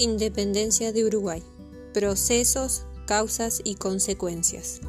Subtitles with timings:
[0.00, 1.42] Independencia de Uruguay.
[1.92, 4.80] Procesos, causas y consecuencias.